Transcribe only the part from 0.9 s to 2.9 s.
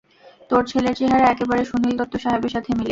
চেহারা, একেবারে সুনিল দত্ত সাহেবের সাথে মিলে!